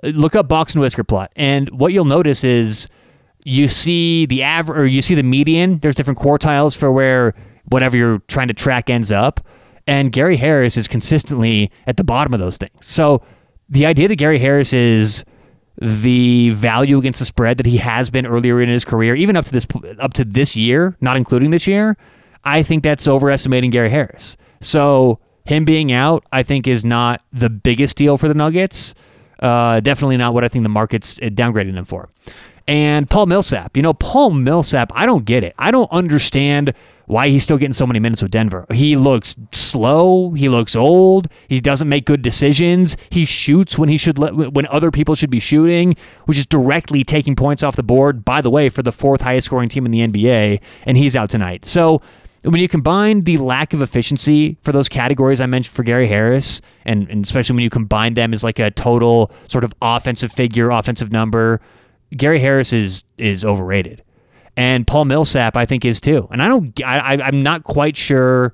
look 0.04 0.36
up 0.36 0.48
box 0.48 0.74
and 0.74 0.82
whisker 0.82 1.04
plot, 1.04 1.32
and 1.36 1.70
what 1.70 1.94
you'll 1.94 2.06
notice 2.06 2.44
is 2.44 2.88
you 3.44 3.68
see 3.68 4.26
the 4.26 4.44
average 4.44 4.78
or 4.78 4.86
you 4.86 5.02
see 5.02 5.16
the 5.16 5.24
median. 5.24 5.80
There's 5.80 5.96
different 5.96 6.20
quartiles 6.20 6.78
for 6.78 6.92
where 6.92 7.34
whatever 7.66 7.98
you're 7.98 8.20
trying 8.28 8.48
to 8.48 8.54
track 8.54 8.90
ends 8.90 9.12
up, 9.12 9.42
and 9.88 10.12
Gary 10.12 10.38
Harris 10.38 10.78
is 10.78 10.88
consistently 10.88 11.72
at 11.86 11.98
the 11.98 12.04
bottom 12.04 12.34
of 12.34 12.40
those 12.40 12.58
things. 12.58 12.86
So 12.86 13.22
the 13.70 13.86
idea 13.86 14.08
that 14.08 14.16
Gary 14.16 14.40
Harris 14.40 14.74
is 14.74 15.24
the 15.80 16.50
value 16.52 16.98
against 16.98 17.20
the 17.20 17.26
spread 17.26 17.58
that 17.58 17.66
he 17.66 17.78
has 17.78 18.10
been 18.10 18.26
earlier 18.26 18.60
in 18.62 18.70
his 18.70 18.84
career, 18.84 19.16
even 19.16 19.36
up 19.36 19.46
to 19.46 19.52
this 19.52 19.68
up 20.00 20.14
to 20.14 20.26
this 20.26 20.56
year, 20.56 20.98
not 21.02 21.18
including 21.18 21.52
this 21.52 21.68
year, 21.68 21.98
I 22.44 22.64
think 22.64 22.84
that's 22.84 23.08
overestimating 23.08 23.72
Gary 23.72 23.90
Harris. 23.90 24.38
So 24.62 25.20
him 25.46 25.66
being 25.66 25.92
out, 25.92 26.26
I 26.32 26.44
think, 26.44 26.68
is 26.68 26.84
not 26.84 27.22
the 27.32 27.50
biggest 27.50 27.96
deal 27.96 28.18
for 28.18 28.28
the 28.28 28.34
Nuggets. 28.34 28.96
Uh, 29.40 29.80
definitely 29.80 30.18
not 30.18 30.34
what 30.34 30.44
I 30.44 30.48
think 30.48 30.64
the 30.64 30.70
market's 30.70 31.20
downgrading 31.20 31.76
them 31.76 31.86
for. 31.86 32.10
And 32.68 33.10
Paul 33.10 33.28
Millsap, 33.28 33.78
you 33.78 33.84
know, 33.84 33.94
Paul 33.94 34.32
Millsap, 34.32 34.92
I 34.94 35.06
don't 35.06 35.24
get 35.24 35.44
it. 35.44 35.56
I 35.58 35.72
don't 35.72 35.90
understand 35.90 36.74
why 37.06 37.30
he's 37.30 37.42
still 37.42 37.58
getting 37.58 37.74
so 37.74 37.88
many 37.88 38.00
minutes 38.00 38.22
with 38.22 38.32
Denver. 38.32 38.66
He 38.74 38.98
looks 38.98 39.38
slow. 39.54 40.32
He 40.32 40.50
looks 40.50 40.76
old. 40.76 41.30
He 41.48 41.62
doesn't 41.62 41.88
make 41.88 42.06
good 42.06 42.22
decisions. 42.22 42.98
He 43.10 43.24
shoots 43.24 43.78
when 43.78 43.88
he 43.88 43.98
should 43.98 44.18
let, 44.18 44.36
when 44.36 44.68
other 44.68 44.92
people 44.92 45.16
should 45.16 45.30
be 45.30 45.40
shooting, 45.40 45.96
which 46.26 46.38
is 46.38 46.46
directly 46.46 47.06
taking 47.06 47.38
points 47.38 47.64
off 47.64 47.78
the 47.78 47.84
board. 47.84 48.26
By 48.26 48.42
the 48.42 48.50
way, 48.50 48.68
for 48.68 48.84
the 48.84 48.92
fourth 48.92 49.22
highest 49.22 49.46
scoring 49.46 49.70
team 49.70 49.86
in 49.86 49.92
the 49.92 50.06
NBA, 50.06 50.60
and 50.84 50.98
he's 50.98 51.16
out 51.16 51.30
tonight. 51.30 51.64
So 51.64 52.02
when 52.52 52.62
you 52.62 52.68
combine 52.68 53.24
the 53.24 53.38
lack 53.38 53.74
of 53.74 53.82
efficiency 53.82 54.58
for 54.62 54.72
those 54.72 54.88
categories 54.88 55.42
I 55.42 55.46
mentioned 55.46 55.76
for 55.76 55.84
Gary 55.84 56.08
Harris, 56.08 56.62
and, 56.86 57.10
and 57.10 57.26
especially 57.26 57.56
when 57.56 57.64
you 57.64 57.70
combine 57.70 58.14
them 58.14 58.34
as 58.34 58.44
like 58.44 58.60
a 58.60 58.72
total 58.72 59.32
sort 59.48 59.64
of 59.64 59.74
offensive 59.82 60.32
figure, 60.32 60.70
offensive 60.70 61.12
number, 61.12 61.60
Gary 62.16 62.40
Harris 62.40 62.72
is 62.72 63.04
is 63.18 63.44
overrated, 63.44 64.02
and 64.56 64.88
Paul 64.88 65.06
Millsap 65.06 65.58
I 65.58 65.66
think 65.66 65.84
is 65.84 66.00
too. 66.00 66.28
And 66.32 66.42
I 66.42 66.48
don't, 66.48 66.82
I, 66.84 67.22
I'm 67.22 67.44
not 67.44 67.64
quite 67.64 67.98
sure 67.98 68.54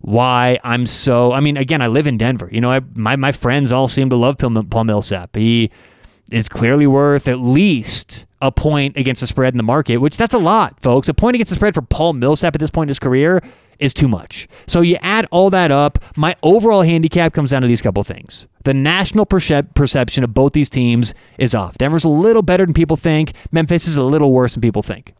why 0.00 0.58
I'm 0.64 0.86
so. 0.86 1.32
I 1.32 1.40
mean, 1.40 1.56
again, 1.56 1.80
I 1.80 1.86
live 1.86 2.06
in 2.06 2.18
Denver. 2.18 2.48
You 2.50 2.60
know, 2.60 2.72
I, 2.72 2.80
my 2.94 3.14
my 3.14 3.30
friends 3.30 3.70
all 3.70 3.86
seem 3.86 4.10
to 4.10 4.16
love 4.16 4.38
Paul 4.38 4.84
Millsap. 4.84 5.36
He 5.36 5.70
is 6.30 6.48
clearly 6.48 6.86
worth 6.86 7.28
at 7.28 7.40
least 7.40 8.26
a 8.40 8.52
point 8.52 8.96
against 8.96 9.20
the 9.20 9.26
spread 9.26 9.52
in 9.54 9.56
the 9.58 9.62
market, 9.62 9.98
which 9.98 10.16
that's 10.16 10.34
a 10.34 10.38
lot, 10.38 10.80
folks. 10.80 11.08
A 11.08 11.14
point 11.14 11.34
against 11.34 11.50
the 11.50 11.56
spread 11.56 11.74
for 11.74 11.82
Paul 11.82 12.12
Millsap 12.12 12.54
at 12.54 12.60
this 12.60 12.70
point 12.70 12.88
in 12.88 12.90
his 12.90 12.98
career 12.98 13.42
is 13.78 13.94
too 13.94 14.08
much. 14.08 14.48
So 14.66 14.80
you 14.80 14.96
add 15.02 15.26
all 15.30 15.50
that 15.50 15.70
up, 15.70 15.98
my 16.16 16.36
overall 16.42 16.82
handicap 16.82 17.32
comes 17.32 17.52
down 17.52 17.62
to 17.62 17.68
these 17.68 17.82
couple 17.82 18.02
things. 18.04 18.46
The 18.64 18.74
national 18.74 19.26
percep- 19.26 19.74
perception 19.74 20.24
of 20.24 20.34
both 20.34 20.52
these 20.52 20.70
teams 20.70 21.14
is 21.38 21.54
off. 21.54 21.78
Denver's 21.78 22.04
a 22.04 22.08
little 22.08 22.42
better 22.42 22.64
than 22.64 22.74
people 22.74 22.96
think. 22.96 23.32
Memphis 23.50 23.86
is 23.86 23.96
a 23.96 24.02
little 24.02 24.32
worse 24.32 24.54
than 24.54 24.60
people 24.60 24.82
think. 24.82 25.14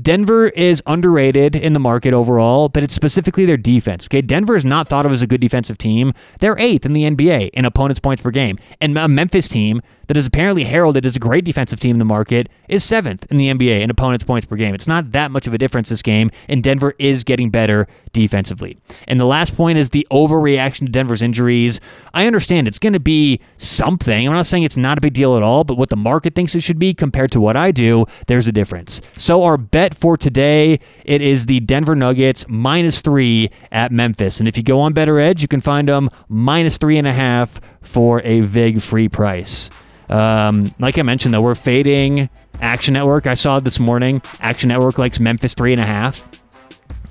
Denver 0.00 0.48
is 0.48 0.82
underrated 0.86 1.56
in 1.56 1.72
the 1.72 1.80
market 1.80 2.12
overall, 2.12 2.68
but 2.68 2.82
it's 2.82 2.94
specifically 2.94 3.46
their 3.46 3.56
defense. 3.56 4.06
Okay, 4.06 4.20
Denver 4.20 4.56
is 4.56 4.64
not 4.64 4.88
thought 4.88 5.06
of 5.06 5.12
as 5.12 5.22
a 5.22 5.26
good 5.26 5.40
defensive 5.40 5.78
team. 5.78 6.12
They're 6.40 6.58
eighth 6.58 6.84
in 6.84 6.92
the 6.92 7.04
NBA 7.04 7.50
in 7.54 7.64
opponents' 7.64 8.00
points 8.00 8.22
per 8.22 8.30
game, 8.30 8.58
and 8.80 8.96
a 8.98 9.08
Memphis 9.08 9.48
team 9.48 9.80
that 10.12 10.18
is 10.18 10.26
apparently 10.26 10.64
heralded 10.64 11.06
as 11.06 11.16
a 11.16 11.18
great 11.18 11.42
defensive 11.42 11.80
team 11.80 11.96
in 11.96 11.98
the 11.98 12.04
market 12.04 12.50
is 12.68 12.84
seventh 12.84 13.24
in 13.30 13.38
the 13.38 13.48
NBA 13.48 13.80
in 13.80 13.88
opponents' 13.88 14.24
points 14.24 14.44
per 14.44 14.56
game. 14.56 14.74
It's 14.74 14.86
not 14.86 15.12
that 15.12 15.30
much 15.30 15.46
of 15.46 15.54
a 15.54 15.58
difference 15.58 15.88
this 15.88 16.02
game, 16.02 16.30
and 16.50 16.62
Denver 16.62 16.92
is 16.98 17.24
getting 17.24 17.48
better 17.48 17.88
defensively. 18.12 18.76
And 19.08 19.18
the 19.18 19.24
last 19.24 19.56
point 19.56 19.78
is 19.78 19.88
the 19.88 20.06
overreaction 20.10 20.80
to 20.80 20.92
Denver's 20.92 21.22
injuries. 21.22 21.80
I 22.12 22.26
understand 22.26 22.68
it's 22.68 22.78
going 22.78 22.92
to 22.92 23.00
be 23.00 23.40
something. 23.56 24.28
I'm 24.28 24.34
not 24.34 24.44
saying 24.44 24.64
it's 24.64 24.76
not 24.76 24.98
a 24.98 25.00
big 25.00 25.14
deal 25.14 25.34
at 25.34 25.42
all, 25.42 25.64
but 25.64 25.78
what 25.78 25.88
the 25.88 25.96
market 25.96 26.34
thinks 26.34 26.54
it 26.54 26.60
should 26.60 26.78
be 26.78 26.92
compared 26.92 27.32
to 27.32 27.40
what 27.40 27.56
I 27.56 27.70
do, 27.70 28.04
there's 28.26 28.46
a 28.46 28.52
difference. 28.52 29.00
So 29.16 29.44
our 29.44 29.56
bet 29.56 29.94
for 29.94 30.18
today, 30.18 30.78
it 31.06 31.22
is 31.22 31.46
the 31.46 31.60
Denver 31.60 31.96
Nuggets 31.96 32.44
minus 32.50 33.00
three 33.00 33.50
at 33.70 33.90
Memphis. 33.90 34.40
And 34.40 34.46
if 34.46 34.58
you 34.58 34.62
go 34.62 34.78
on 34.78 34.92
Better 34.92 35.18
Edge, 35.18 35.40
you 35.40 35.48
can 35.48 35.62
find 35.62 35.88
them 35.88 36.10
minus 36.28 36.76
three 36.76 36.98
and 36.98 37.08
a 37.08 37.14
half 37.14 37.62
for 37.80 38.20
a 38.24 38.40
VIG 38.40 38.82
free 38.82 39.08
price. 39.08 39.70
Um, 40.10 40.74
like 40.78 40.98
I 40.98 41.02
mentioned, 41.02 41.34
though, 41.34 41.40
we're 41.40 41.54
fading 41.54 42.28
Action 42.60 42.94
Network. 42.94 43.26
I 43.26 43.34
saw 43.34 43.60
this 43.60 43.78
morning. 43.78 44.22
Action 44.40 44.68
Network 44.68 44.98
likes 44.98 45.18
Memphis 45.20 45.54
three 45.54 45.72
and 45.72 45.80
a 45.80 45.86
half. 45.86 46.22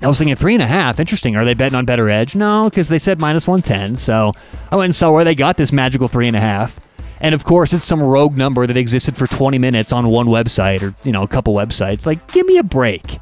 I 0.02 0.08
was 0.08 0.18
thinking 0.18 0.34
three 0.34 0.54
and 0.54 0.62
a 0.62 0.66
half. 0.66 0.98
Interesting. 0.98 1.36
Are 1.36 1.44
they 1.44 1.54
betting 1.54 1.76
on 1.76 1.84
Better 1.84 2.10
Edge? 2.10 2.34
No, 2.34 2.68
because 2.68 2.88
they 2.88 2.98
said 2.98 3.20
minus 3.20 3.46
110. 3.46 3.96
So 3.96 4.32
I 4.70 4.76
went 4.76 4.86
and 4.86 4.94
saw 4.94 5.12
where 5.12 5.24
they 5.24 5.36
got 5.36 5.56
this 5.56 5.72
magical 5.72 6.08
three 6.08 6.26
and 6.26 6.36
a 6.36 6.40
half. 6.40 6.80
And 7.20 7.36
of 7.36 7.44
course, 7.44 7.72
it's 7.72 7.84
some 7.84 8.02
rogue 8.02 8.36
number 8.36 8.66
that 8.66 8.76
existed 8.76 9.16
for 9.16 9.28
20 9.28 9.56
minutes 9.58 9.92
on 9.92 10.08
one 10.08 10.26
website 10.26 10.82
or, 10.82 10.92
you 11.04 11.12
know, 11.12 11.22
a 11.22 11.28
couple 11.28 11.54
websites. 11.54 12.04
Like, 12.04 12.26
give 12.32 12.46
me 12.46 12.58
a 12.58 12.64
break. 12.64 13.20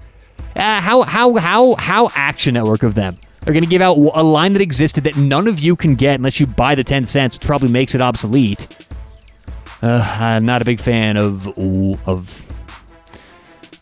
Uh, 0.56 0.80
how, 0.80 1.02
how, 1.02 1.34
how, 1.34 1.74
how 1.74 2.08
Action 2.14 2.54
Network 2.54 2.82
of 2.82 2.94
them 2.94 3.16
They're 3.42 3.52
going 3.52 3.62
to 3.62 3.68
give 3.68 3.82
out 3.82 3.98
a 3.98 4.22
line 4.22 4.54
that 4.54 4.62
existed 4.62 5.04
that 5.04 5.18
none 5.18 5.46
of 5.46 5.60
you 5.60 5.76
can 5.76 5.96
get 5.96 6.14
unless 6.14 6.40
you 6.40 6.46
buy 6.46 6.74
the 6.74 6.82
10 6.82 7.04
cents, 7.04 7.36
which 7.36 7.46
probably 7.46 7.70
makes 7.70 7.94
it 7.94 8.00
obsolete. 8.00 8.86
Uh, 9.82 10.16
I'm 10.20 10.44
not 10.44 10.62
a 10.62 10.64
big 10.64 10.80
fan 10.80 11.16
of 11.16 11.46
of 12.06 12.44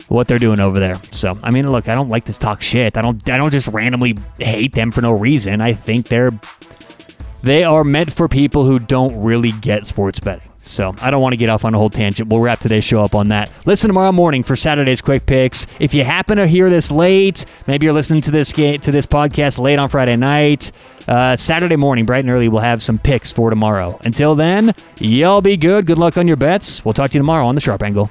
what 0.08 0.26
they're 0.26 0.38
doing 0.38 0.60
over 0.60 0.78
there. 0.78 1.00
So, 1.12 1.38
I 1.42 1.50
mean, 1.50 1.70
look, 1.70 1.88
I 1.88 1.94
don't 1.94 2.08
like 2.08 2.24
this 2.24 2.38
talk 2.38 2.62
shit. 2.62 2.96
I 2.96 3.02
don't 3.02 3.28
I 3.28 3.36
don't 3.36 3.50
just 3.50 3.68
randomly 3.68 4.16
hate 4.38 4.72
them 4.72 4.90
for 4.90 5.00
no 5.02 5.12
reason. 5.12 5.60
I 5.60 5.74
think 5.74 6.08
they're 6.08 6.32
they 7.42 7.64
are 7.64 7.84
meant 7.84 8.12
for 8.12 8.28
people 8.28 8.64
who 8.64 8.78
don't 8.78 9.20
really 9.22 9.52
get 9.52 9.86
sports 9.86 10.20
betting. 10.20 10.50
So 10.68 10.94
I 11.00 11.10
don't 11.10 11.22
want 11.22 11.32
to 11.32 11.36
get 11.36 11.48
off 11.48 11.64
on 11.64 11.74
a 11.74 11.78
whole 11.78 11.90
tangent. 11.90 12.28
We'll 12.28 12.40
wrap 12.40 12.60
today's 12.60 12.84
show 12.84 13.02
up 13.02 13.14
on 13.14 13.28
that. 13.28 13.50
Listen 13.66 13.88
tomorrow 13.88 14.12
morning 14.12 14.42
for 14.42 14.54
Saturday's 14.54 15.00
quick 15.00 15.26
picks. 15.26 15.66
If 15.80 15.94
you 15.94 16.04
happen 16.04 16.36
to 16.38 16.46
hear 16.46 16.68
this 16.68 16.90
late, 16.90 17.44
maybe 17.66 17.86
you're 17.86 17.94
listening 17.94 18.20
to 18.22 18.30
this 18.30 18.52
to 18.52 18.78
this 18.78 19.06
podcast 19.06 19.58
late 19.58 19.78
on 19.78 19.88
Friday 19.88 20.16
night. 20.16 20.70
Uh, 21.06 21.34
Saturday 21.36 21.76
morning, 21.76 22.04
bright 22.04 22.24
and 22.24 22.32
early, 22.32 22.48
we'll 22.48 22.60
have 22.60 22.82
some 22.82 22.98
picks 22.98 23.32
for 23.32 23.48
tomorrow. 23.48 23.98
Until 24.04 24.34
then, 24.34 24.74
y'all 24.98 25.40
be 25.40 25.56
good. 25.56 25.86
Good 25.86 25.96
luck 25.96 26.18
on 26.18 26.28
your 26.28 26.36
bets. 26.36 26.84
We'll 26.84 26.94
talk 26.94 27.10
to 27.10 27.14
you 27.14 27.20
tomorrow 27.20 27.46
on 27.46 27.54
the 27.54 27.62
Sharp 27.62 27.82
Angle. 27.82 28.10